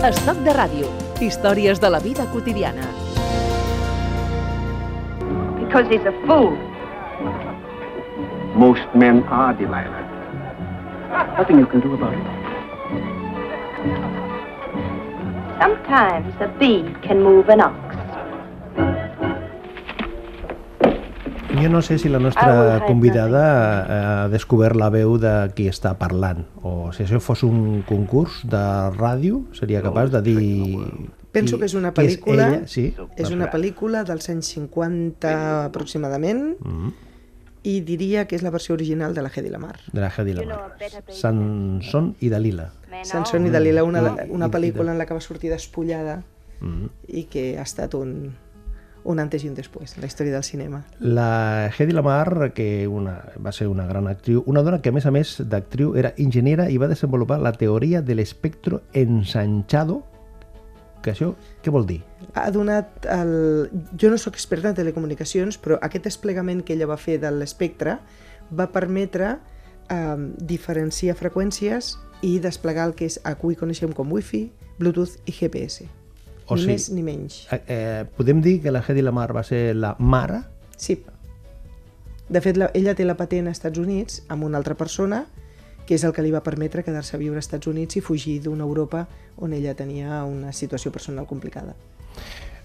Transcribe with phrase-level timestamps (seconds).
[0.00, 0.86] Estoc de ràdio.
[1.20, 2.86] Històries de la vida quotidiana.
[5.58, 6.56] Because he's a fool.
[8.54, 10.00] Most men are, Delilah.
[11.36, 12.24] Nothing you can do about it.
[15.60, 17.89] Sometimes a bee can move an ox.
[21.62, 25.68] Jo no sé si la Ah, nostra hi, convidada ha descobert la veu de qui
[25.68, 28.62] està parlant, o si això fos un concurs de
[28.96, 30.78] ràdio, seria capaç de dir...
[31.30, 36.88] Penso que és una pel·lícula, ella, sí, és una pel·lícula dels anys 50 aproximadament Mm,
[37.62, 39.76] i diria que és la versió original de la Hedy Lamar.
[39.92, 40.72] de la Hedy Lamar.
[41.08, 42.70] Sansón i Dalila.
[43.04, 46.22] Sansón i Dalila, una, una pel·lícula en la que va sortir despullada
[46.60, 46.88] Mm.
[47.08, 48.34] i que ha estat un,
[49.04, 50.82] un antes i un després en la història del cinema.
[51.00, 55.06] La Hedy Lamar, que una, va ser una gran actriu, una dona que a més
[55.06, 60.02] a més d'actriu era enginyera i va desenvolupar la teoria de l'espectro ensanchado,
[61.00, 61.32] que això
[61.64, 62.00] què vol dir?
[62.36, 63.70] Ha donat el...
[63.96, 67.96] Jo no sóc experta en telecomunicacions, però aquest desplegament que ella va fer de l'espectre
[68.52, 69.38] va permetre
[69.88, 71.94] eh, diferenciar freqüències
[72.26, 74.44] i desplegar el que és avui coneixem com Wi-Fi,
[74.80, 75.88] Bluetooth i GPS.
[76.50, 77.46] O ni sigui- més ni menys.
[77.52, 80.42] Eh, eh, podem dir que la Hedy Lamar va ser la mare
[80.76, 81.02] Sí.
[82.28, 85.26] De fet, la, ella té la patent als Estats Units amb una altra persona
[85.86, 88.40] que és el que li va permetre quedar-se a viure als Estats Units i fugir
[88.44, 91.74] d'una Europa on ella tenia una situació personal complicada.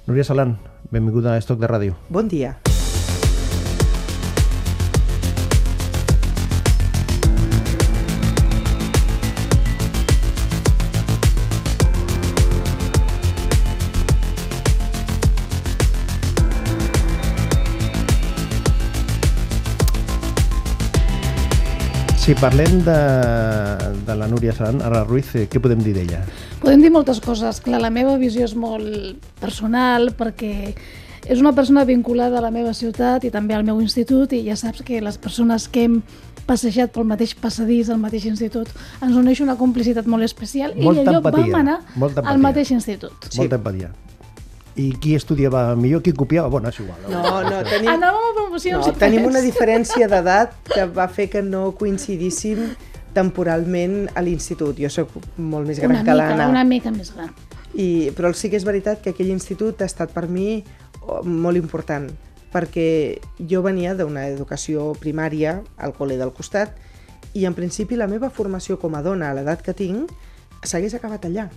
[0.05, 0.57] Núria Salant,
[0.91, 1.95] benvinguda a Estoc de Ràdio.
[2.09, 2.59] Bon dia.
[22.25, 22.93] Si parlem de,
[24.01, 26.23] de la Núria Salant, ara Ruiz, eh, què podem dir d'ella?
[26.57, 27.59] Podem dir moltes coses.
[27.61, 30.71] Clar, la meva visió és molt personal perquè
[31.21, 34.55] és una persona vinculada a la meva ciutat i també al meu institut i ja
[34.57, 35.99] saps que les persones que hem
[36.49, 38.73] passejat pel mateix passadís al mateix institut
[39.05, 42.73] ens uneix una complicitat molt especial Molta i allò empatia, vam anar molta al mateix
[42.73, 43.29] institut.
[43.29, 43.37] Sí.
[43.43, 43.93] Molta empatia.
[44.81, 46.49] I qui estudiava millor, qui copiava?
[46.49, 47.05] Bueno, és igual.
[47.05, 51.41] No, no, tenim, Anàvem a promocions no, tenim una diferència d'edat que va fer que
[51.43, 52.61] no coincidíssim
[53.15, 54.77] temporalment a l'institut.
[54.79, 56.49] Jo sóc molt més gran una que l'Anna.
[56.51, 57.31] una mica més gran.
[57.75, 60.63] I, però sí que és veritat que aquell institut ha estat per mi
[61.23, 62.07] molt important,
[62.53, 66.75] perquè jo venia d'una educació primària al col·le del costat
[67.35, 70.11] i en principi la meva formació com a dona a l'edat que tinc
[70.63, 71.49] s'hagués acabat allà.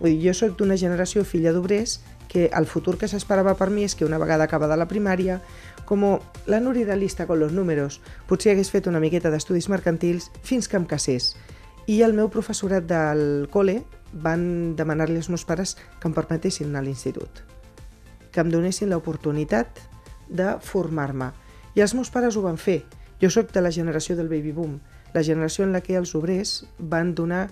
[0.00, 2.00] Vull dir, jo sóc d'una generació filla d'obrers
[2.34, 5.38] que el futur que s'esperava per mi és que una vegada acabada la primària,
[5.84, 6.04] com
[6.46, 10.68] la Núria era lista con los números, potser hagués fet una miqueta d'estudis mercantils fins
[10.68, 11.34] que em casés.
[11.86, 16.84] I el meu professorat del col·le van demanar-li als meus pares que em permetessin anar
[16.84, 17.42] a l'institut,
[18.32, 19.82] que em donessin l'oportunitat
[20.28, 21.32] de formar-me.
[21.74, 22.82] I els meus pares ho van fer.
[23.20, 24.78] Jo sóc de la generació del baby boom,
[25.14, 27.48] la generació en la que els obrers van donar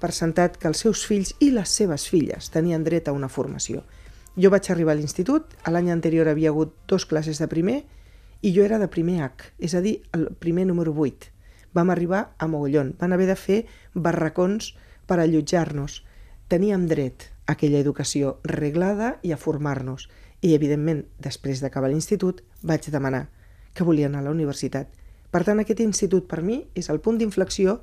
[0.00, 3.84] per sentat que els seus fills i les seves filles tenien dret a una formació.
[4.34, 7.84] Jo vaig arribar a l'institut, l'any anterior havia hagut dos classes de primer
[8.42, 11.30] i jo era de primer H, és a dir, el primer número 8.
[11.74, 13.60] Vam arribar a mogollon, van haver de fer
[13.94, 14.72] barracons
[15.06, 16.02] per allotjar-nos.
[16.50, 20.08] Teníem dret a aquella educació reglada i a formar-nos.
[20.42, 23.28] I, evidentment, després d'acabar l'institut, vaig demanar
[23.72, 24.90] que volia anar a la universitat.
[25.30, 27.80] Per tant, aquest institut per mi és el punt d'inflexió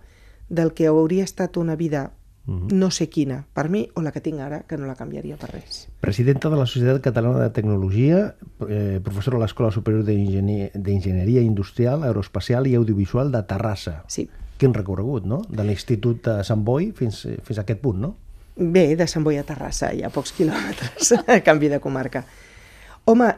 [0.50, 2.12] del que hauria estat una vida
[2.46, 5.52] no sé quina, per mi, o la que tinc ara, que no la canviaria per
[5.54, 5.86] res.
[6.02, 8.36] Presidenta de la Societat Catalana de Tecnologia,
[8.68, 14.04] eh, professora a l'Escola Superior d'Enginyer- d'Enginyeria Industrial, Aeroespacial i Audiovisual de Terrassa.
[14.08, 14.28] Sí.
[14.58, 15.44] Quin recorregut, no?
[15.50, 18.16] De l'Institut de Sant Boi fins, fins a aquest punt, no?
[18.56, 22.26] Bé, de Sant Boi a Terrassa, hi ha pocs quilòmetres, a canvi de comarca.
[23.06, 23.32] Home,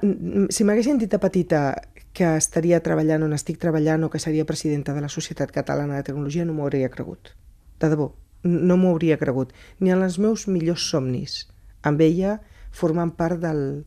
[0.50, 1.81] si m'haguessin dit de petita
[2.13, 6.04] que estaria treballant on estic treballant o que seria presidenta de la Societat Catalana de
[6.04, 7.31] Tecnologia, no m'ho hauria cregut.
[7.80, 8.12] De debò,
[8.44, 9.54] no m'ho hauria cregut.
[9.80, 11.48] Ni en els meus millors somnis.
[11.84, 12.42] Amb ella
[12.72, 13.86] formant part del-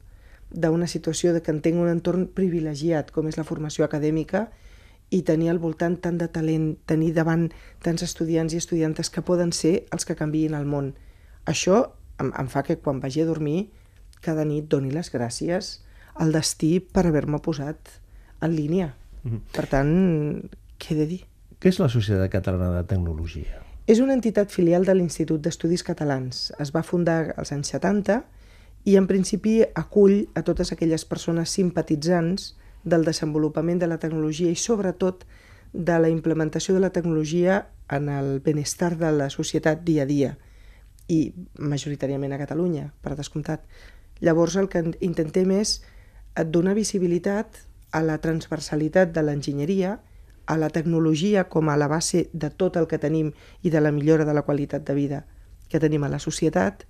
[0.50, 4.50] d'una situació de que en tinc un entorn privilegiat, com és la formació acadèmica,
[5.10, 7.50] i tenir al voltant tant de talent, tenir davant
[7.82, 10.94] tants estudiants i estudiantes que poden ser els que canviïn el món.
[11.46, 13.70] Això em, em fa que quan vagi a dormir
[14.22, 15.80] cada nit doni les gràcies
[16.14, 18.00] al destí per haver-me posat
[18.40, 18.94] en línia.
[19.52, 20.48] Per tant,
[20.78, 21.20] què he de dir?
[21.60, 23.62] Què és la Societat Catalana de Tecnologia?
[23.86, 26.48] És una entitat filial de l'Institut d'Estudis Catalans.
[26.58, 28.16] Es va fundar als anys 70
[28.90, 34.58] i en principi acull a totes aquelles persones simpatitzants del desenvolupament de la tecnologia i
[34.58, 35.22] sobretot
[35.72, 40.36] de la implementació de la tecnologia en el benestar de la societat dia a dia.
[41.06, 41.30] i
[41.62, 43.60] majoritàriament a Catalunya, per descomptat.
[44.18, 45.76] Llavors el que intentem és
[46.50, 47.60] donar visibilitat
[47.94, 50.00] a la transversalitat de l'enginyeria,
[50.46, 53.32] a la tecnologia com a la base de tot el que tenim
[53.62, 55.24] i de la millora de la qualitat de vida
[55.68, 56.84] que tenim a la societat,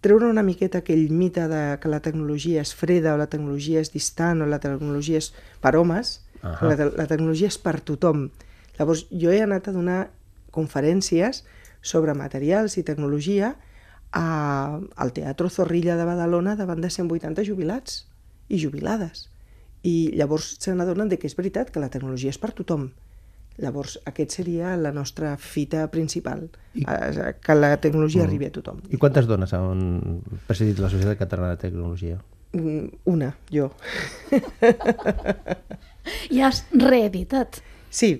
[0.00, 3.92] treure una miqueta aquell mite de que la tecnologia és freda o la tecnologia és
[3.92, 6.68] distant o la tecnologia és per homes, uh -huh.
[6.68, 8.30] la, te la tecnologia és per tothom.
[8.78, 10.10] Llavors jo he anat a donar
[10.50, 11.44] conferències
[11.80, 13.56] sobre materials i tecnologia
[14.10, 18.08] a, al Teatro Zorrilla de Badalona davant de 180 jubilats
[18.48, 19.29] i jubilades.
[19.86, 22.90] I llavors se n'adonen que és veritat que la tecnologia és per tothom.
[23.60, 26.84] Llavors, aquest seria la nostra fita principal, I...
[26.84, 28.28] que la tecnologia mm.
[28.28, 28.80] arribi a tothom.
[28.88, 32.20] I quantes dones han presidit la Societat Catalana de Tecnologia?
[32.52, 33.68] Mm, una, jo.
[36.30, 37.60] I has reeditat.
[37.90, 38.14] Sí,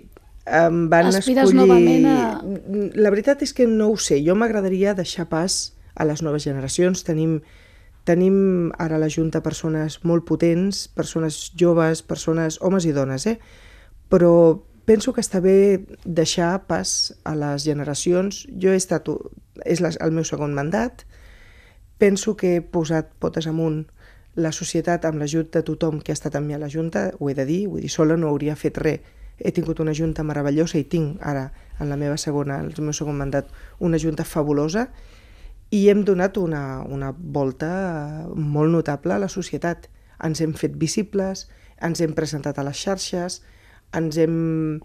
[0.47, 1.63] em van Aspires escollir...
[1.63, 2.43] novament a...
[3.01, 4.21] La veritat és que no ho sé.
[4.27, 5.61] Jo m'agradaria deixar pas
[5.95, 7.05] a les noves generacions.
[7.07, 7.41] Tenim,
[8.11, 13.39] tenim ara a la Junta persones molt potents, persones joves, persones, homes i dones, eh?
[14.11, 14.33] però
[14.89, 18.43] penso que està bé deixar pas a les generacions.
[18.59, 19.07] Jo he estat,
[19.63, 21.05] és la, el meu segon mandat,
[22.03, 23.85] penso que he posat potes amunt
[24.35, 27.31] la societat amb l'ajut de tothom que ha estat amb mi a la Junta, ho
[27.31, 29.07] he de dir, vull dir, sola no hauria fet res.
[29.39, 31.47] He tingut una Junta meravellosa i tinc ara,
[31.79, 33.49] en la meva segona, el meu segon mandat,
[33.79, 34.89] una Junta fabulosa
[35.71, 37.71] i hem donat una, una volta
[38.35, 39.87] molt notable a la societat.
[40.23, 41.47] Ens hem fet visibles,
[41.81, 43.41] ens hem presentat a les xarxes,
[43.97, 44.81] ens hem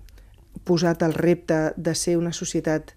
[0.63, 2.93] posat el repte de ser una societat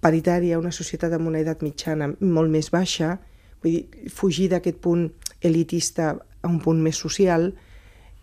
[0.00, 3.18] paritària, una societat amb una edat mitjana molt més baixa,
[3.60, 5.10] vull dir, fugir d'aquest punt
[5.44, 7.50] elitista a un punt més social,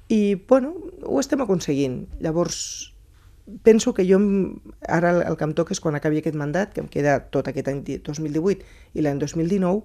[0.09, 0.73] i, bueno,
[1.03, 2.05] ho estem aconseguint.
[2.23, 2.93] Llavors,
[3.63, 4.19] penso que jo,
[4.87, 7.69] ara el, que em toca és quan acabi aquest mandat, que em queda tot aquest
[7.71, 8.65] any 2018
[8.95, 9.83] i l'any 2019,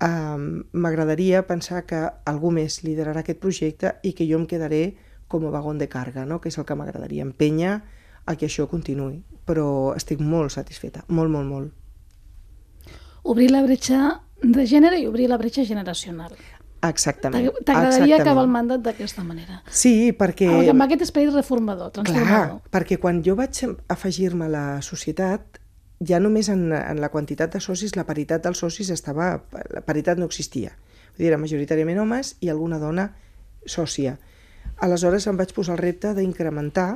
[0.00, 0.38] eh,
[0.72, 4.96] m'agradaria pensar que algú més liderarà aquest projecte i que jo em quedaré
[5.28, 6.40] com a vagón de carga, no?
[6.40, 7.80] que és el que m'agradaria empènyer
[8.26, 9.20] a que això continuï.
[9.46, 12.94] Però estic molt satisfeta, molt, molt, molt.
[13.26, 16.34] Obrir la bretxa de gènere i obrir la bretxa generacional.
[16.92, 17.50] Exactament.
[17.64, 19.60] T'agradaria acabar el mandat d'aquesta manera.
[19.70, 20.48] Sí, perquè...
[20.52, 22.58] Amb, amb aquest esperit reformador, transformador.
[22.58, 23.62] Clar, perquè quan jo vaig
[23.92, 25.60] afegir-me a la societat,
[26.06, 29.36] ja només en, en la quantitat de socis, la paritat dels socis estava...
[29.72, 30.74] La paritat no existia.
[31.14, 33.10] Vull dir, era majoritàriament homes i alguna dona
[33.66, 34.16] sòcia.
[34.84, 36.90] Aleshores em vaig posar el repte d'incrementar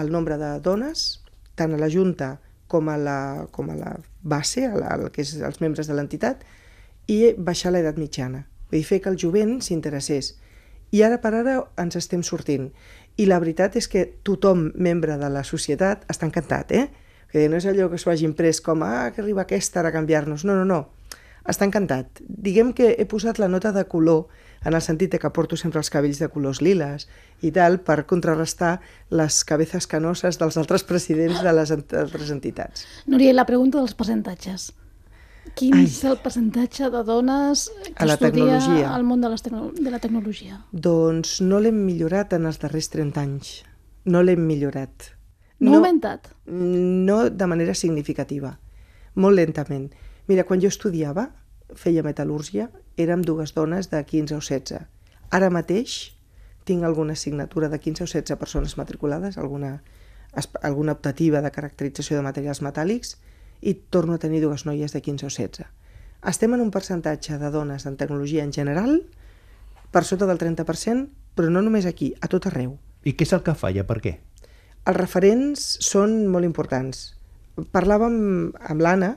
[0.00, 1.20] el nombre de dones,
[1.54, 3.18] tant a la Junta com a la,
[3.52, 6.42] com a la base, a la, que és els membres de l'entitat,
[7.06, 10.34] i baixar l'edat mitjana Dir, fer que el jovent s'interessés.
[10.94, 12.68] I ara per ara ens estem sortint.
[13.18, 16.88] I la veritat és que tothom, membre de la societat, està encantat, eh?
[17.30, 19.94] Que no és allò que s'ho hagin pres com ah, que arriba aquesta ara a
[19.94, 20.44] canviar-nos.
[20.46, 20.80] No, no, no.
[21.50, 22.22] Està encantat.
[22.22, 24.26] Diguem que he posat la nota de color
[24.64, 27.06] en el sentit que porto sempre els cabells de colors liles
[27.44, 28.78] i tal, per contrarrestar
[29.10, 32.88] les cabezas canoses dels altres presidents de les altres entitats.
[33.06, 34.72] Núria, la pregunta dels percentatges.
[35.54, 35.84] Quin Ai.
[35.84, 38.94] és el percentatge de dones que a la estudia tecnologia.
[38.94, 40.64] al món de, les tecno de la tecnologia?
[40.72, 43.52] Doncs no l'hem millorat en els darrers 30 anys.
[44.04, 45.12] No l'hem millorat.
[45.60, 46.32] No, no augmentat?
[46.46, 48.58] No de manera significativa.
[49.14, 49.92] Molt lentament.
[50.26, 51.28] Mira, quan jo estudiava,
[51.76, 54.80] feia metal·lúrgia, érem dues dones de 15 o 16.
[55.30, 56.14] Ara mateix
[56.64, 59.82] tinc alguna assignatura de 15 o 16 persones matriculades, alguna,
[60.62, 63.18] alguna optativa de caracterització de materials metàl·lics,
[63.64, 65.66] i torno a tenir dues noies de 15 o 16.
[66.28, 69.06] Estem en un percentatge de dones en tecnologia en general
[69.90, 72.76] per sota del 30%, però no només aquí, a tot arreu.
[73.04, 73.86] I què és el que falla?
[73.88, 74.14] Per què?
[74.84, 77.14] Els referents són molt importants.
[77.72, 78.16] Parlàvem
[78.52, 79.14] amb l'Anna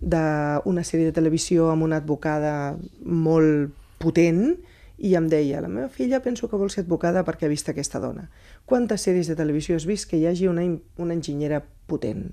[0.00, 4.56] d'una sèrie de televisió amb una advocada molt potent
[5.02, 8.00] i em deia, la meva filla penso que vol ser advocada perquè ha vist aquesta
[8.00, 8.28] dona.
[8.64, 10.64] Quantes sèries de televisió has vist que hi hagi una,
[10.96, 12.30] una enginyera potent?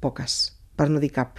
[0.00, 1.36] Poques per no dir cap.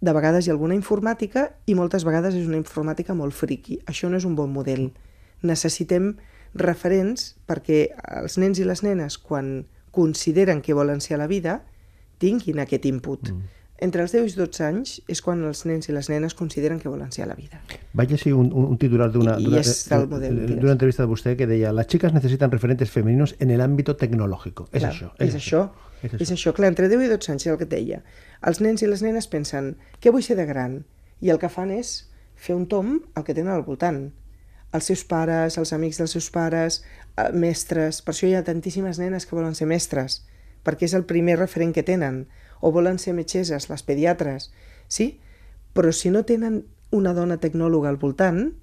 [0.00, 3.76] De vegades hi ha alguna informàtica i moltes vegades és una informàtica molt friqui.
[3.84, 4.88] Això no és un bon model.
[5.44, 6.14] Necessitem
[6.56, 7.90] referents perquè
[8.22, 11.60] els nens i les nenes, quan consideren que volen ser a la vida,
[12.20, 13.28] tinguin aquest input.
[13.28, 13.58] Mm.
[13.84, 16.88] Entre els 10 i 12 anys és quan els nens i les nenes consideren que
[16.92, 17.60] volen ser a la vida.
[17.96, 22.90] Vaig llegir un, un titular d'una entrevista de vostè que deia «Las chicas necesitan referentes
[22.92, 24.68] femeninos en el ámbito tecnológico».
[24.72, 25.12] És Clar, això.
[25.16, 25.62] És, és això.
[25.68, 25.88] això.
[26.02, 26.22] És això.
[26.26, 26.52] És això.
[26.56, 28.02] Clar, entre 10 i 12 anys és el que et deia.
[28.40, 30.78] Els nens i les nenes pensen què vull ser de gran?
[31.20, 32.06] I el que fan és
[32.40, 34.06] fer un tom al que tenen al voltant.
[34.72, 36.80] Els seus pares, els amics dels seus pares,
[37.16, 38.00] eh, mestres...
[38.00, 40.22] Per això hi ha tantíssimes nenes que volen ser mestres,
[40.64, 42.22] perquè és el primer referent que tenen.
[42.64, 44.50] O volen ser metgesses, les pediatres.
[44.88, 45.20] sí?
[45.74, 48.54] Però si no tenen una dona tecnòloga al voltant,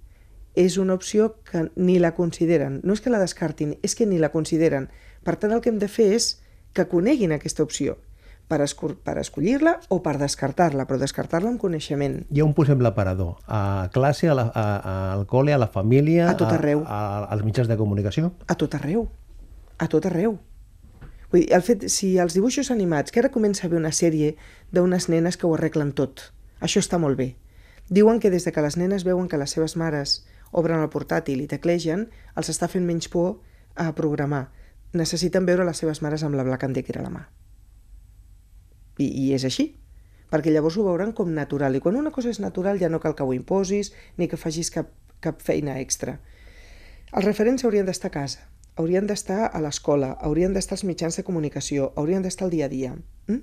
[0.55, 2.81] és una opció que ni la consideren.
[2.84, 4.89] No és que la descartin, és que ni la consideren.
[5.24, 6.41] Per tant, el que hem de fer és
[6.74, 8.00] que coneguin aquesta opció
[8.47, 12.21] per, escur per escollir-la o per descartar-la, però descartar-la amb coneixement.
[12.31, 13.35] Hi ha un possible aparador.
[13.47, 16.29] A classe, a la, a, a, al col·le, a la família...
[16.31, 16.83] A tot arreu.
[16.85, 18.31] A, a, als mitjans de comunicació?
[18.47, 19.07] A tot arreu.
[19.77, 20.37] A tot arreu.
[21.31, 24.37] Vull dir, el fet, si els dibuixos animats, que ara comença a haver una sèrie
[24.71, 26.29] d'unes nenes que ho arreglen tot,
[26.63, 27.33] això està molt bé.
[27.91, 31.43] Diuen que des de que les nenes veuen que les seves mares obren el portàtil
[31.43, 33.41] i teclegen, els està fent menys por
[33.75, 34.47] a programar.
[34.95, 37.27] Necessiten veure les seves mares amb la Black and Decker a la mà.
[38.97, 39.69] I, I és així,
[40.31, 41.75] perquè llavors ho veuran com natural.
[41.75, 44.71] I quan una cosa és natural ja no cal que ho imposis ni que facis
[44.73, 44.91] cap,
[45.23, 46.17] cap feina extra.
[47.13, 51.23] Els referents haurien d'estar a casa, haurien d'estar a l'escola, haurien d'estar als mitjans de
[51.23, 52.95] comunicació, haurien d'estar al dia a dia.
[53.27, 53.41] Mm?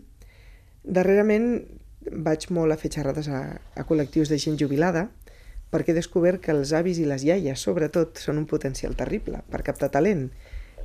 [0.84, 1.48] Darrerament
[2.04, 5.08] vaig molt a fer xerrades a, a col·lectius de gent jubilada
[5.72, 9.64] perquè he descobert que els avis i les iaies, sobretot, són un potencial terrible per
[9.66, 10.28] captar talent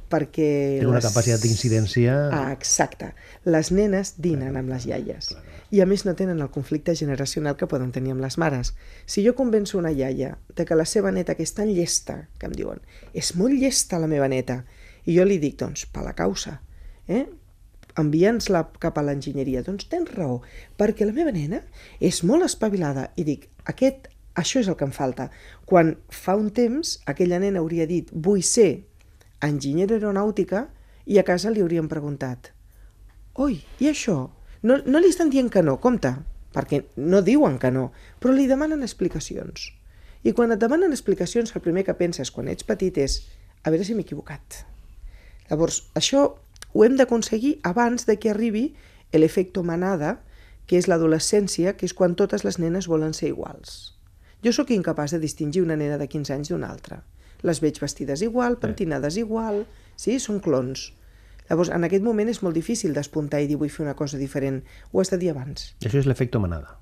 [0.09, 0.49] perquè...
[0.81, 2.15] Té una les- capacitat d'incidència...
[2.33, 3.13] Ah, exacte.
[3.45, 5.31] Les nenes dinen amb les iaies.
[5.69, 8.73] I a més no tenen el conflicte generacional que poden tenir amb les mares.
[9.05, 12.49] Si jo convenço una iaia de que la seva neta, que és tan llesta, que
[12.49, 12.81] em diuen,
[13.13, 14.63] és molt llesta la meva neta,
[15.05, 16.59] i jo li dic, doncs, per la causa,
[17.07, 17.27] eh?
[17.99, 19.63] envia'ns-la cap a l'enginyeria.
[19.65, 20.39] Doncs tens raó,
[20.79, 21.63] perquè la meva nena
[21.99, 23.09] és molt espavilada.
[23.19, 24.07] I dic, aquest,
[24.39, 25.29] això és el que em falta.
[25.69, 28.85] Quan fa un temps aquella nena hauria dit, vull ser
[29.47, 30.67] enginyera aeronàutica,
[31.05, 32.51] i a casa li haurien preguntat,
[33.39, 34.29] oi, i això?
[34.61, 36.11] No, no li estan dient que no, compte,
[36.53, 39.69] perquè no diuen que no, però li demanen explicacions.
[40.27, 43.21] I quan et demanen explicacions, el primer que penses quan ets petit és
[43.63, 44.63] a veure si m'he equivocat.
[45.49, 46.25] Llavors, això
[46.73, 48.73] ho hem d'aconseguir abans de que arribi
[49.13, 50.19] l'efecte manada,
[50.67, 53.95] que és l'adolescència, que és quan totes les nenes volen ser iguals.
[54.45, 57.01] Jo sóc incapaç de distingir una nena de 15 anys d'una altra.
[57.41, 59.65] Les veig vestides igual, pentinades igual,
[59.95, 60.93] sí, són clons.
[61.49, 64.61] Llavors, en aquest moment és molt difícil despuntar i dir vull fer una cosa diferent.
[64.91, 65.71] Ho has de dir abans.
[65.81, 66.75] Això és l'efecte manada.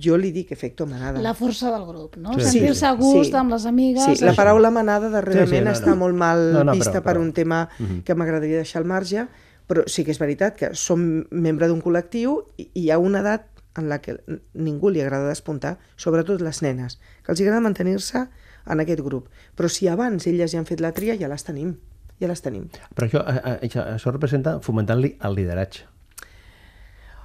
[0.00, 1.20] Jo li dic efecte manada.
[1.20, 2.32] La força del grup, no?
[2.38, 2.46] Sí.
[2.46, 4.04] Sentir-se a gust amb les amigues.
[4.18, 5.96] Sí, la paraula manada darrerament Sí, sí, no, està no.
[5.96, 7.68] molt mal No, no, vista però- per però- un tema
[8.04, 9.26] que m'agradaria deixar al marge,
[9.68, 13.20] però sí que és veritat que som membre d'un col·lectiu i i hi ha una
[13.20, 14.16] edat en la que
[14.54, 18.28] ningú li agrada despuntar, sobretot les nenes, que els agrada mantenir-se
[18.66, 19.28] en aquest grup.
[19.56, 21.76] Però si abans elles ja han fet la tria, ja les tenim.
[22.20, 22.68] Ja les tenim.
[22.96, 25.84] Però això, eh, eh, això, això representa fomentant-li el lideratge.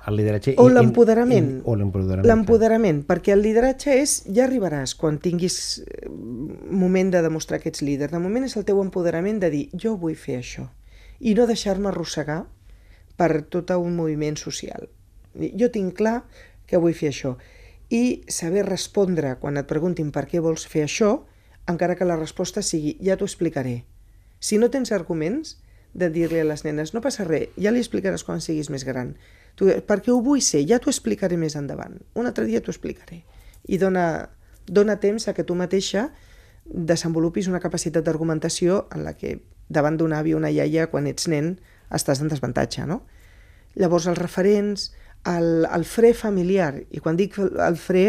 [0.10, 0.56] El lideratge...
[0.58, 1.50] O l'empoderament.
[1.70, 2.26] O l'empoderament.
[2.26, 7.84] L'empoderament, perquè el lideratge és, ja arribaràs quan tinguis eh, moment de demostrar que ets
[7.86, 8.10] líder.
[8.12, 10.66] De moment és el teu empoderament de dir, jo vull fer això.
[11.22, 12.42] I no deixar-me arrossegar
[13.18, 14.90] per tot un moviment social.
[15.38, 16.24] Jo tinc clar
[16.66, 17.36] que vull fer això.
[17.94, 21.20] I saber respondre quan et preguntin per què vols fer això,
[21.68, 23.84] encara que la resposta sigui, ja t'ho explicaré.
[24.40, 25.58] Si no tens arguments,
[25.94, 29.16] de dir-li a les nenes, no passa res, ja li explicaràs quan siguis més gran.
[29.60, 32.00] Tu, perquè ho vull ser, ja t'ho explicaré més endavant.
[32.16, 33.22] Un altre dia t'ho explicaré.
[33.68, 34.30] I dona,
[34.68, 36.10] dona temps a que tu mateixa
[36.66, 39.42] desenvolupis una capacitat d'argumentació en la que
[39.72, 41.58] davant d'un avi o una iaia, quan ets nen,
[41.92, 43.02] estàs en desavantatge, no?
[43.76, 44.90] Llavors, els referents,
[45.28, 48.06] el, el fre familiar, i quan dic el, fre,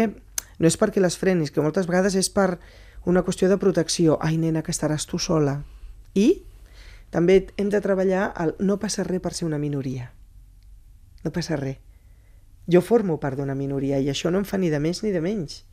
[0.59, 2.57] no és perquè les frenis, que moltes vegades és per
[3.05, 4.17] una qüestió de protecció.
[4.21, 5.61] Ai, nena, que estaràs tu sola.
[6.15, 6.43] I
[7.13, 10.11] també hem de treballar el no passa res per ser una minoria.
[11.23, 11.77] No passa res.
[12.71, 15.21] Jo formo part d'una minoria i això no em fa ni de més ni de
[15.21, 15.63] menys.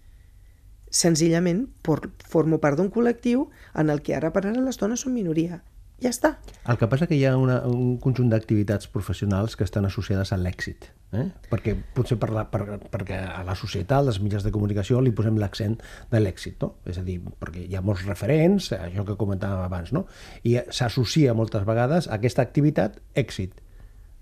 [0.91, 3.47] Senzillament por, formo part d'un col·lectiu
[3.79, 5.63] en el que ara per ara les dones són minoria.
[6.01, 6.31] Ja està.
[6.71, 10.39] El que passa que hi ha una, un conjunt d'activitats professionals que estan associades a
[10.41, 10.89] l'èxit.
[11.13, 11.27] Eh?
[11.51, 15.37] Perquè potser per la, per, perquè a la societat, als mitjans de comunicació, li posem
[15.43, 15.77] l'accent
[16.13, 16.61] de l'èxit.
[16.63, 16.77] No?
[16.89, 20.07] És a dir, perquè hi ha molts referents, això que comentàvem abans, no?
[20.47, 23.59] i s'associa moltes vegades a aquesta activitat èxit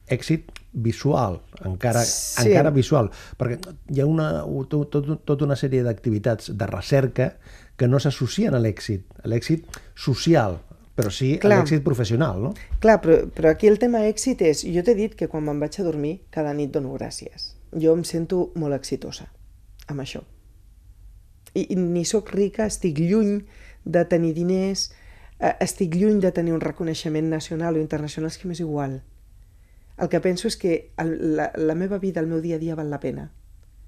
[0.08, 2.49] èxit visual, encara, Sí.
[2.49, 3.58] encara visual, perquè
[3.92, 7.35] hi ha una, tot, tot, tota una sèrie d'activitats de recerca
[7.76, 10.58] que no s'associen a l'èxit, a l'èxit social,
[10.98, 11.60] però sí Clar.
[11.60, 12.50] l'èxit professional, no?
[12.82, 14.64] Clar, però, però aquí el tema èxit és...
[14.66, 17.52] Jo t'he dit que quan me'n vaig a dormir, cada nit dono gràcies.
[17.70, 19.28] Jo em sento molt exitosa
[19.88, 20.24] amb això.
[21.54, 23.44] I, i ni sóc rica, estic lluny
[23.86, 24.88] de tenir diners,
[25.38, 28.98] eh, estic lluny de tenir un reconeixement nacional o internacional, és que m'és igual.
[30.02, 32.76] El que penso és que el, la, la meva vida, el meu dia a dia
[32.78, 33.28] val la pena.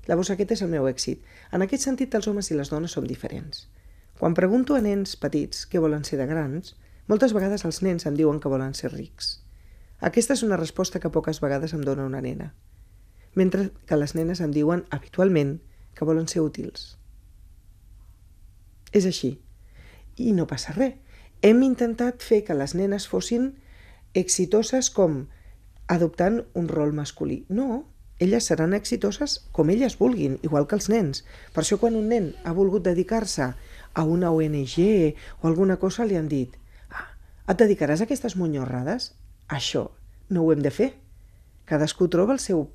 [0.07, 1.27] Llavors aquest és el meu èxit.
[1.51, 3.67] En aquest sentit, els homes i les dones som diferents.
[4.19, 6.77] Quan pregunto a nens petits què volen ser de grans,
[7.11, 9.41] moltes vegades els nens em diuen que volen ser rics.
[10.01, 12.55] Aquesta és una resposta que poques vegades em dona una nena.
[13.35, 15.61] mentre que les nenes em diuen habitualment
[15.95, 16.97] que volen ser útils.
[18.93, 19.37] És així.
[20.19, 20.97] I no passa res.
[21.43, 23.53] Hem intentat fer que les nenes fossin
[24.15, 25.29] exitoses com
[25.87, 27.45] adoptant un rol masculí.
[27.49, 27.87] No,
[28.19, 31.25] elles seran exitoses com elles vulguin, igual que els nens.
[31.55, 33.53] Per això quan un nen ha volgut dedicar-se
[33.95, 34.77] a una ONG
[35.41, 36.59] o alguna cosa li han dit
[37.55, 39.13] et dedicaràs a aquestes monyorrades?
[39.51, 39.89] Això
[40.31, 40.93] no ho hem de fer.
[41.67, 42.69] Cadascú troba el seu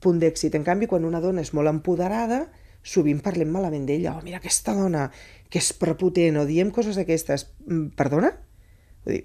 [0.00, 0.54] punt d'èxit.
[0.56, 2.46] En canvi, quan una dona és molt empoderada,
[2.86, 4.14] sovint parlem malament d'ella.
[4.16, 5.08] Oh, mira aquesta dona,
[5.50, 7.48] que és prepotent, o diem coses d'aquestes.
[7.66, 8.32] Mm, Perdona?
[9.06, 9.24] Vull dir,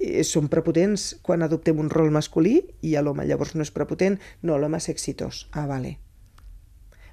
[0.00, 4.18] eh, som prepotents quan adoptem un rol masculí i a l'home llavors no és prepotent,
[4.42, 5.46] no, l'home és exitós.
[5.52, 5.98] Ah, vale.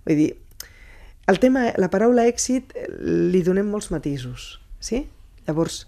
[0.06, 0.32] Vull dir,
[1.28, 2.88] el tema, la paraula èxit eh,
[3.34, 5.08] li donem molts matisos, sí?
[5.48, 5.86] Llavors,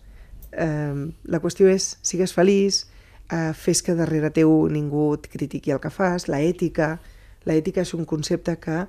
[0.51, 2.85] eh, la qüestió és, sigues feliç,
[3.31, 6.97] eh, fes que darrere teu ningú et critiqui el que fas, la ètica,
[7.45, 8.85] la ètica és un concepte que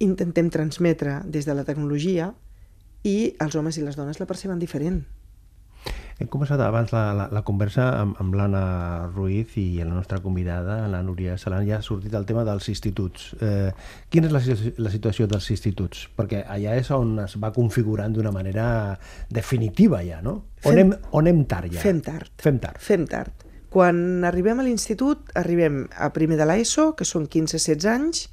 [0.00, 2.32] intentem transmetre des de la tecnologia
[3.04, 5.04] i els homes i les dones la perceben diferent.
[6.18, 8.62] Hem començat abans la, la, la conversa amb, amb l'Anna
[9.14, 13.28] Ruiz i la nostra convidada, la Núria Salan, ja ha sortit el tema dels instituts.
[13.38, 13.70] Eh,
[14.10, 14.40] quina és la,
[14.82, 16.08] la situació dels instituts?
[16.18, 18.66] Perquè allà és on es va configurant d'una manera
[19.30, 20.34] definitiva ja, no?
[20.64, 21.84] On, Fem- hem, on hem tard ja?
[21.86, 22.34] Fem tard.
[22.42, 22.82] Fem tard.
[22.82, 23.46] Fem tard.
[23.70, 28.24] Quan arribem a l'institut, arribem a primer de l'ESO, que són 15-16 anys,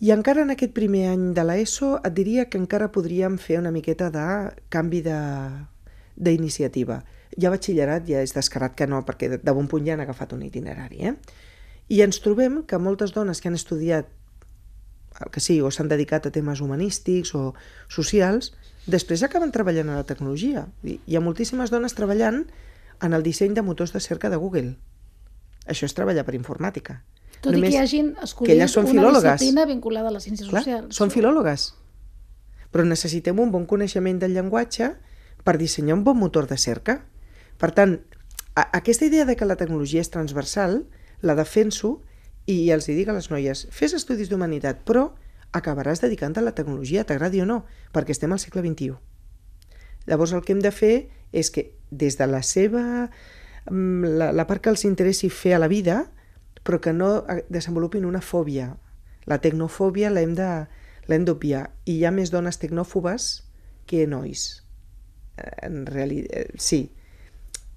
[0.00, 3.72] i encara en aquest primer any de l'ESO et diria que encara podríem fer una
[3.74, 4.26] miqueta de
[4.70, 5.66] canvi de-
[6.18, 7.00] d'iniciativa.
[7.38, 10.34] Ja batxillerat ja és descarat que no, perquè de, de bon punt ja han agafat
[10.34, 11.04] un itinerari.
[11.06, 11.14] Eh?
[11.88, 14.10] I ens trobem que moltes dones que han estudiat
[15.18, 17.52] el que sigui, o s'han dedicat a temes humanístics o
[17.90, 18.52] socials,
[18.86, 20.66] després acaben treballant a la tecnologia.
[20.86, 22.44] I Hi ha moltíssimes dones treballant
[23.02, 24.76] en el disseny de motors de cerca de Google.
[25.66, 27.00] Això és treballar per informàtica.
[27.42, 29.40] Tot i que hi hagin que escollit elles són una filòlogues.
[29.40, 30.96] disciplina vinculada a les ciències Clar, socials.
[30.96, 31.68] són filòlogues.
[32.72, 34.92] Però necessitem un bon coneixement del llenguatge
[35.48, 37.00] per dissenyar un bon motor de cerca.
[37.56, 37.94] Per tant,
[38.60, 40.82] aquesta idea de que la tecnologia és transversal,
[41.24, 42.02] la defenso
[42.44, 45.14] i els hi dic a les noies, fes estudis d'humanitat, però
[45.56, 47.62] acabaràs dedicant-te a la tecnologia, t'agradi o no,
[47.96, 48.92] perquè estem al segle XXI.
[50.08, 53.08] Llavors el que hem de fer és que des de la seva...
[53.70, 56.02] mm, la, la part que els interessi fer a la vida,
[56.60, 58.74] però que no eh, desenvolupin una fòbia.
[59.24, 61.68] La tecnofòbia l'hem d'obviar.
[61.88, 63.32] I hi ha més dones tecnòfobes
[63.88, 64.67] que nois.
[65.38, 66.88] Eh, En realitat, sí.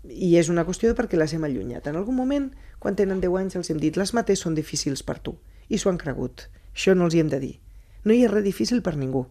[0.10, 1.88] I és una qüestió de perquè les hem allunyat.
[1.88, 5.20] En algun moment, quan tenen 10 anys, els hem dit les mates són difícils per
[5.20, 5.36] tu.
[5.70, 6.48] I s'ho han cregut.
[6.74, 7.60] Això no els hi hem de dir.
[8.04, 9.28] No hi ha res difícil per ningú.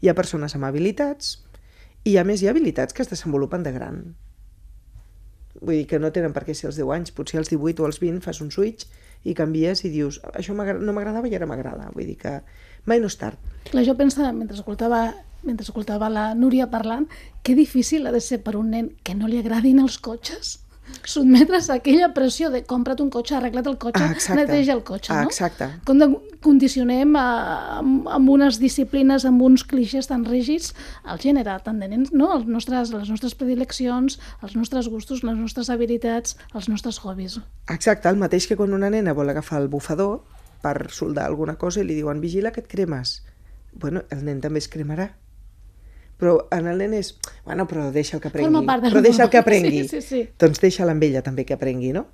[0.00, 1.42] Hi ha persones amb habilitats
[2.04, 4.00] i a més hi ha habilitats que es desenvolupen de gran.
[5.60, 7.88] Vull dir que no tenen per què ser els 10 anys, potser als 18 o
[7.88, 8.86] als 20 fas un switch
[9.26, 11.90] i canvies i dius, això no m'agradava i ara m'agrada.
[11.94, 12.38] Vull dir que
[12.86, 13.40] mai no és tard.
[13.70, 15.08] Clar, jo pensava, mentre escoltava,
[15.46, 17.08] mentre escoltava la Núria parlant,
[17.42, 20.58] que difícil ha de ser per un nen que no li agradin els cotxes
[21.04, 25.12] sotmetre's a aquella pressió de compra't un cotxe, arregla't el cotxe, Ah, neteja el cotxe,
[25.12, 25.28] Ah, no?
[25.28, 25.68] exacte.
[25.84, 26.08] Com de
[26.42, 31.88] condicionem a, amb, amb unes disciplines, amb uns clixés tan rígids, el gènere, tant de
[31.88, 32.32] nens, no?
[32.36, 37.40] Els nostres, les nostres predileccions, els nostres gustos, les nostres habilitats, els nostres hobbies.
[37.68, 40.22] Exacte, el mateix que quan una nena vol agafar el bufador
[40.62, 43.24] per soldar alguna cosa i li diuen vigila que et cremes.
[43.72, 45.14] Bueno, el nen també es cremarà.
[46.20, 48.48] Però en el nen és, bueno, però deixa el que aprengui.
[48.48, 49.82] Forma part del Però deixa el que aprengui.
[49.84, 50.22] Sí, sí, sí.
[50.40, 52.06] Doncs deixa-la amb ella també que aprengui, no?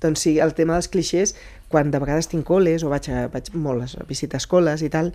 [0.00, 1.34] Doncs sí, el tema dels clixés,
[1.68, 5.12] quan de vegades tinc col·les o vaig, a, vaig molt a visitar escoles i tal,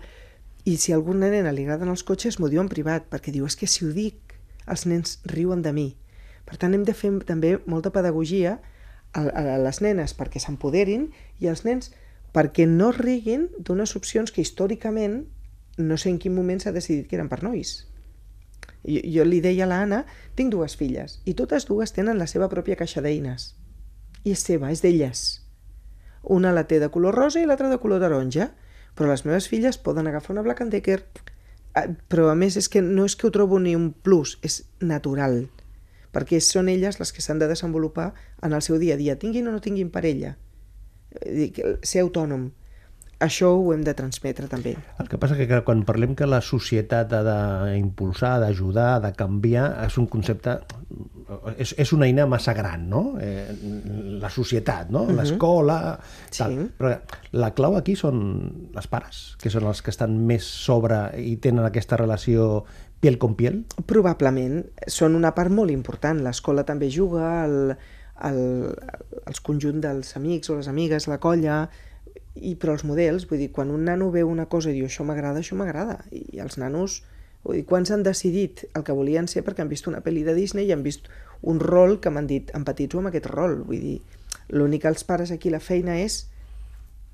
[0.66, 3.48] i si a alguna nena li agraden els cotxes, m'ho diu en privat, perquè diu,
[3.50, 4.38] és que si ho dic,
[4.70, 5.88] els nens riuen de mi.
[6.46, 8.60] Per tant, hem de fer també molta pedagogia
[9.14, 11.10] a, a les nenes perquè s'empoderin
[11.42, 11.92] i als nens
[12.36, 15.24] perquè no riguin d'unes opcions que històricament
[15.78, 17.86] no sé en quin moment s'ha decidit que eren per nois.
[18.86, 20.04] Jo, jo li deia a l'Anna,
[20.36, 23.54] tinc dues filles, i totes dues tenen la seva pròpia caixa d'eines.
[24.24, 25.26] I és seva, és d'elles.
[26.24, 28.52] Una la té de color rosa i l'altra de color taronja,
[28.96, 31.04] però les meves filles poden agafar una Black and Decker,
[31.76, 34.62] Ah, però a més és que no és que ho trobo ni un plus, és
[34.80, 35.50] natural,
[36.16, 38.14] perquè són elles les que s'han de desenvolupar
[38.48, 40.38] en el seu dia a dia, tinguin o no tinguin parella.
[41.20, 41.52] Eh,
[41.84, 42.54] Ser autònom.
[43.24, 44.74] Això ho hem de transmetre també.
[45.00, 49.96] El que passa que quan parlem que la societat ha d'impulsar, d'ajudar, de canviar, és
[50.02, 50.58] un concepte...
[51.58, 53.16] És, és una eina massa gran, no?
[53.24, 53.56] Eh,
[54.22, 55.06] la societat, no?
[55.16, 55.78] L'escola...
[56.36, 56.58] tal.
[56.58, 56.68] Sí.
[56.78, 56.92] Però
[57.40, 58.20] la clau aquí són
[58.76, 62.66] les pares, que són els que estan més sobre i tenen aquesta relació
[63.00, 63.64] piel con piel.
[63.88, 66.20] Probablement són una part molt important.
[66.26, 67.76] L'escola també juga, el,
[68.28, 68.40] el,
[69.24, 71.66] els conjunt dels amics o les amigues, la colla,
[72.36, 75.06] i, però els models, vull dir, quan un nano veu una cosa i diu això
[75.08, 77.02] m'agrada, això m'agrada, i els nanos,
[77.46, 80.36] vull dir, quants han decidit el que volien ser perquè han vist una pel·li de
[80.38, 81.10] Disney i han vist
[81.42, 84.00] un rol que m'han dit empatitzo amb aquest rol, vull dir,
[84.50, 86.26] l'únic que els pares aquí la feina és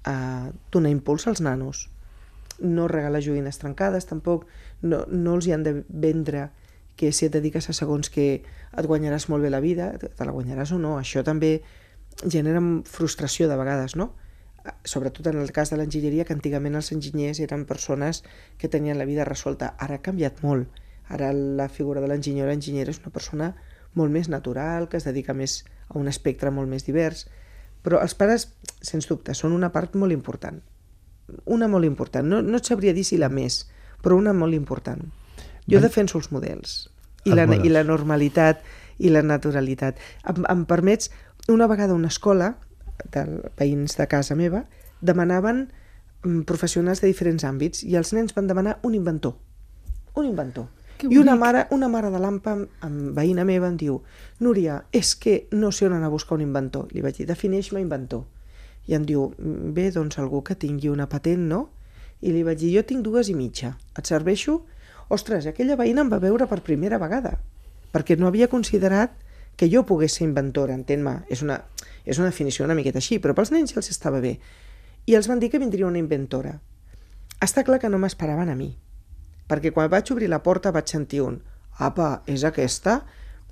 [0.07, 1.87] uh, donar impuls als nanos,
[2.61, 4.47] no regalar joguines trencades, tampoc
[4.81, 6.49] no, no els hi han de vendre
[6.95, 10.33] que si et dediques a segons que et guanyaràs molt bé la vida, te la
[10.35, 10.97] guanyaràs o no.
[10.99, 11.61] Això també
[12.29, 14.11] genera frustració de vegades, no?
[14.85, 18.23] Sobretot en el cas de l'enginyeria, que antigament els enginyers eren persones
[18.57, 19.75] que tenien la vida resolta.
[19.79, 20.69] Ara ha canviat molt.
[21.09, 23.55] Ara la figura de l'enginyer o l'enginyera és una persona
[23.93, 27.25] molt més natural, que es dedica més a un espectre molt més divers.
[27.81, 30.61] Però els pares, sens dubte, són una part molt important.
[31.45, 32.27] Una molt important.
[32.27, 33.65] No, no et sabria dir si la més,
[34.03, 35.01] però una molt important.
[35.67, 36.89] Jo Ben- defenso els models
[37.25, 37.65] i Els la, models.
[37.65, 38.61] i la normalitat
[38.99, 39.97] i la naturalitat.
[40.25, 41.11] Em, em permets,
[41.49, 42.57] una vegada una escola
[43.11, 43.25] de
[43.57, 44.65] veïns de casa meva
[45.01, 45.65] demanaven
[46.23, 49.35] mm, professionals de diferents àmbits i els nens van demanar un inventor.
[50.15, 50.67] Un inventor.
[50.97, 52.53] Que I una mare, una mare de l'AMPA,
[52.85, 54.01] amb veïna meva, em diu
[54.39, 56.91] Núria, és que no sé on anar a buscar un inventor.
[56.93, 58.27] Li vaig dir, defineix-me inventor.
[58.85, 61.69] I em diu, "Mm, bé, doncs algú que tingui una patent, no?
[62.21, 63.77] I li vaig dir, jo tinc dues i mitja.
[63.97, 64.61] Et serveixo?
[65.09, 67.39] Ostres, aquella veïna em va veure per primera vegada,
[67.91, 69.11] perquè no havia considerat
[69.57, 71.21] que jo pogués ser inventora, entén-me.
[71.29, 71.61] És una,
[72.05, 74.37] és una definició una miqueta així, però pels nens ja els estava bé.
[75.05, 76.59] I els van dir que vindria una inventora.
[77.41, 78.75] Està clar que no m'esperaven a mi,
[79.49, 81.41] perquè quan vaig obrir la porta vaig sentir un
[81.81, 83.01] «Apa, és aquesta?»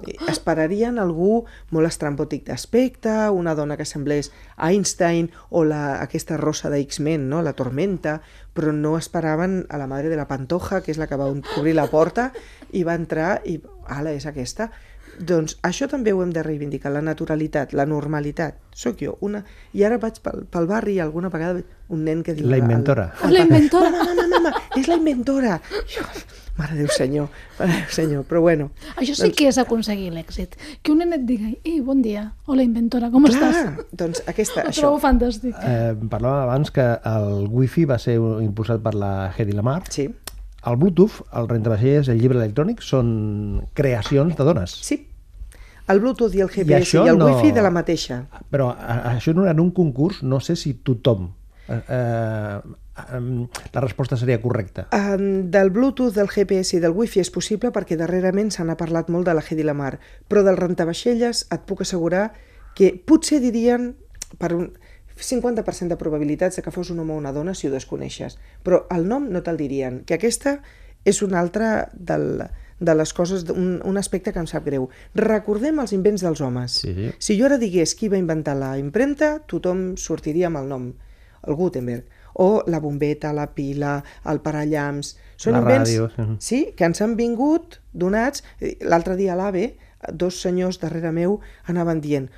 [0.07, 1.43] I Esperarien algú
[1.75, 7.41] molt estrambòtic d'aspecte, una dona que semblés Einstein o la, aquesta rosa de X-Men, no?
[7.43, 8.21] la tormenta,
[8.55, 11.75] però no esperaven a la madre de la Pantoja, que és la que va obrir
[11.75, 12.29] la porta
[12.71, 13.57] i va entrar i,
[13.91, 14.69] ala, és aquesta.
[15.19, 18.55] Doncs això també ho hem de reivindicar, la naturalitat, la normalitat.
[18.71, 19.41] Soc jo, una...
[19.75, 21.59] I ara vaig pel, pel barri i alguna vegada
[21.91, 22.47] un nen que diu...
[22.47, 23.09] La al- inventora.
[23.21, 23.89] al La barri, inventora.
[23.91, 25.57] Mama, mama, mama, és la inventora.
[25.91, 26.05] Jo,
[26.59, 27.27] mare de Déu senyor,
[27.57, 28.69] mare de Déu senyor, però bueno.
[28.95, 30.55] Això sí que és aconseguir l'èxit.
[30.83, 33.59] Que un nen et digui, ei, bon dia, hola inventora, com estàs?
[33.59, 34.85] Clar, doncs aquesta, Ho això.
[34.87, 35.59] trobo fantàstic.
[35.59, 39.81] Eh, parlàvem abans que el wifi va ser impulsat per la Hedy Lamar.
[39.91, 40.07] Sí,
[40.67, 44.79] El Bluetooth, el rentavaixells, el llibre electrònic són creacions de dones.
[44.83, 45.05] sí.
[45.89, 48.21] El Bluetooth i el GPS i, això el no- Wi-Fi de la mateixa.
[48.51, 51.31] Però això no era en un concurs, no sé si tothom...
[51.69, 52.59] Eh, eh,
[53.73, 54.87] la resposta seria correcta.
[54.91, 59.09] Um, del Bluetooth, del GPS i del Wi-Fi és possible perquè darrerament se n'ha parlat
[59.13, 62.31] molt de la Hedy Lamar, però del rentavaixelles et puc assegurar
[62.75, 63.93] que potser dirien
[64.37, 64.71] per un
[65.19, 68.85] 50% de probabilitats de que fos un home o una dona si ho desconeixes, però
[68.95, 70.59] el nom no te'l dirien, que aquesta
[71.05, 72.45] és una altra del,
[72.79, 74.87] de les coses, un, un aspecte que em sap greu.
[75.15, 76.79] Recordem els invents dels homes.
[76.85, 77.11] Sí.
[77.19, 80.87] Si jo ara digués qui va inventar la impremta, tothom sortiria amb el nom,
[81.47, 82.07] el Gutenberg,
[82.39, 83.99] o la bombeta, la pila,
[84.31, 85.17] el parallamps...
[85.39, 86.65] Són La invents, ràdio, sí.
[86.75, 88.43] que ens han vingut donats...
[88.59, 89.73] Eh, L'altre dia a l'AVE,
[90.15, 92.29] dos senyors darrere meu anaven dient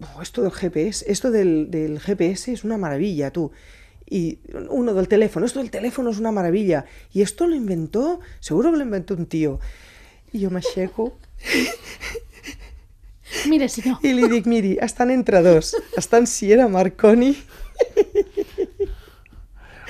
[0.00, 3.50] oh, esto del GPS, esto del, del GPS es una maravilla, tú.
[4.06, 6.84] Y uno del teléfono, esto del teléfono es una maravilla.
[7.12, 9.60] Y esto lo inventó, seguro que lo inventó un tío.
[10.32, 11.12] I jo m'aixeco
[13.48, 15.76] Mire, senyor, i li dic, miri, estan entre dos.
[15.96, 17.36] Estan Sierra Marconi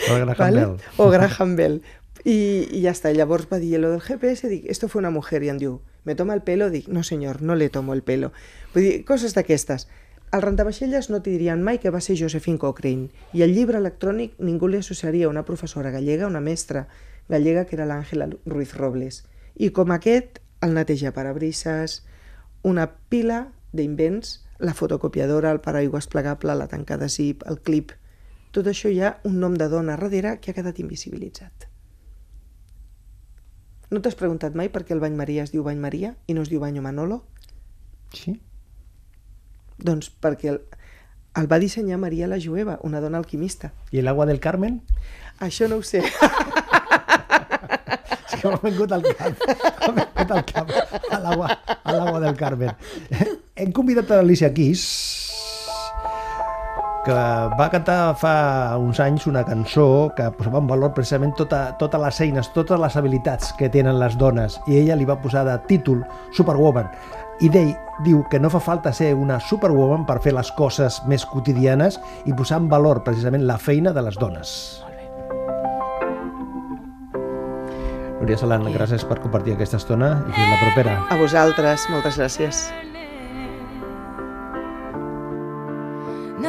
[0.08, 0.60] El Graham ¿vale?
[0.66, 0.76] Bell.
[0.96, 1.82] o Graham Bell.
[2.24, 3.12] I, I ja està.
[3.16, 6.14] Llavors va dir lo del GPS, dic, esto fue una mujer, i em diu, me
[6.14, 6.70] toma el pelo?
[6.70, 8.32] Dic, no senyor, no le tomo el pelo.
[8.74, 9.88] Vull dir, coses d'aquestes.
[10.30, 13.08] Al rentavaixelles no t'hi dirien mai que va ser Josephine Cochrane.
[13.34, 16.86] I el llibre electrònic ningú li associaria a una professora gallega, una mestra
[17.28, 19.24] gallega que era l'Àngela Ruiz Robles.
[19.60, 22.00] I com aquest, el neteja parabrises,
[22.64, 23.42] una pila
[23.76, 27.96] d'invents, la fotocopiadora, el paraigües plegable, la tanca de zip, el clip...
[28.50, 31.68] Tot això hi ha un nom de dona darrere que ha quedat invisibilitzat.
[33.94, 36.42] No t'has preguntat mai per què el bany Maria es diu bany Maria i no
[36.42, 37.20] es diu banyo Manolo?
[38.10, 38.40] Sí.
[39.78, 40.58] Doncs perquè el,
[41.38, 43.70] el va dissenyar Maria la Jueva, una dona alquimista.
[43.94, 44.80] I l'agua del Carmen?
[45.38, 46.02] Això no ho sé.
[48.40, 49.46] Que m'ha vingut al cap.
[49.94, 50.76] M'ha vingut al cap.
[51.10, 52.72] A l'aigua del Carmen.
[53.56, 54.84] Hem convidat a l'Alicia Keys,
[57.04, 57.16] que
[57.58, 58.34] va cantar fa
[58.80, 62.96] uns anys una cançó que posava en valor precisament tota, totes les eines, totes les
[62.96, 66.04] habilitats que tenen les dones i ella li va posar de títol
[66.36, 66.90] Superwoman
[67.40, 67.72] i d'ell
[68.04, 71.96] diu que no fa falta ser una superwoman per fer les coses més quotidianes
[72.28, 74.52] i posar en valor precisament la feina de les dones.
[78.20, 81.00] Núria Salant, gràcies per compartir aquesta estona i fins la propera.
[81.08, 82.68] A vosaltres, moltes gràcies.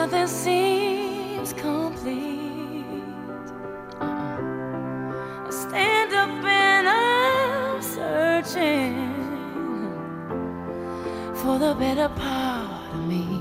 [0.01, 2.85] nothing seems complete.
[3.99, 8.95] I stand up and I'm searching
[11.35, 13.40] for the better part of me.